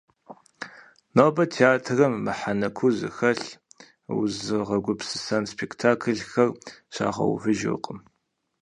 [1.15, 3.49] Нобэ театрым мыхьэнэ куу зыхэлъ,
[4.17, 6.49] узыгъэгупсысэн спектакльхэр
[6.93, 7.99] щагъэувыжыркъым.